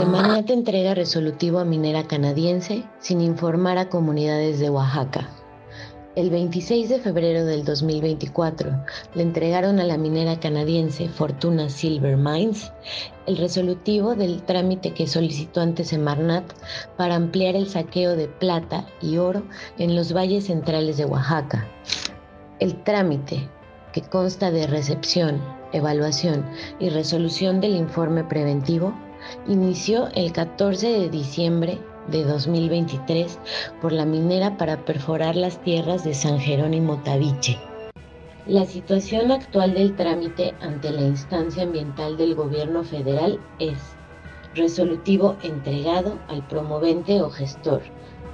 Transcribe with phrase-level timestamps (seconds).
[0.00, 5.28] Semarnat entrega resolutivo a minera canadiense sin informar a comunidades de Oaxaca.
[6.16, 8.70] El 26 de febrero del 2024
[9.14, 12.72] le entregaron a la minera canadiense Fortuna Silver Mines
[13.26, 16.50] el resolutivo del trámite que solicitó ante Semarnat
[16.96, 19.42] para ampliar el saqueo de plata y oro
[19.76, 21.68] en los valles centrales de Oaxaca.
[22.58, 23.50] El trámite,
[23.92, 25.42] que consta de recepción,
[25.74, 26.46] evaluación
[26.78, 28.94] y resolución del informe preventivo,
[29.46, 33.38] inició el 14 de diciembre de 2023
[33.80, 37.58] por la minera para perforar las tierras de San Jerónimo Tabiche.
[38.46, 43.78] La situación actual del trámite ante la instancia ambiental del gobierno federal es
[44.54, 47.82] resolutivo entregado al promovente o gestor,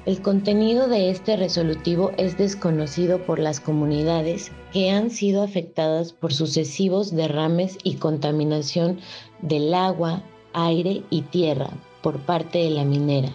[0.06, 6.32] El contenido de este resolutivo es desconocido por las comunidades que han sido afectadas por
[6.32, 9.00] sucesivos derrames y contaminación
[9.42, 10.22] del agua,
[10.52, 11.70] aire y tierra
[12.02, 13.34] por parte de la minera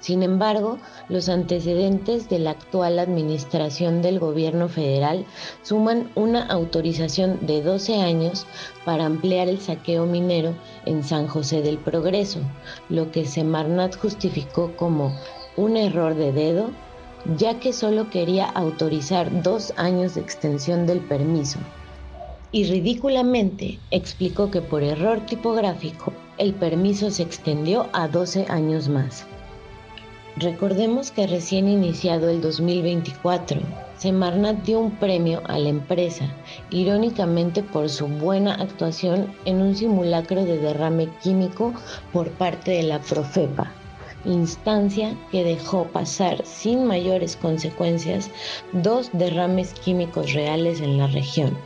[0.00, 5.24] sin embargo, los antecedentes de la actual administración del gobierno federal
[5.62, 8.46] suman una autorización de 12 años
[8.84, 10.54] para ampliar el saqueo minero
[10.84, 12.40] en San José del Progreso,
[12.88, 15.16] lo que Semarnat justificó como
[15.56, 16.70] un error de dedo,
[17.36, 21.58] ya que solo quería autorizar dos años de extensión del permiso.
[22.52, 29.26] Y ridículamente explicó que por error tipográfico el permiso se extendió a 12 años más.
[30.36, 33.60] Recordemos que recién iniciado el 2024,
[33.98, 36.28] Semarnat dio un premio a la empresa,
[36.70, 41.72] irónicamente por su buena actuación en un simulacro de derrame químico
[42.12, 43.70] por parte de la Profepa,
[44.24, 48.28] instancia que dejó pasar sin mayores consecuencias
[48.72, 51.56] dos derrames químicos reales en la región.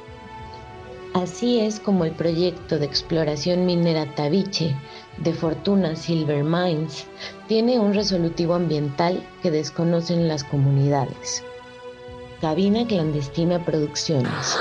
[1.19, 4.77] Así es como el proyecto de exploración minera Tabiche
[5.17, 7.07] de Fortuna Silver Mines
[7.49, 11.43] tiene un resolutivo ambiental que desconocen las comunidades.
[12.41, 14.57] Cabina Clandestina Producciones.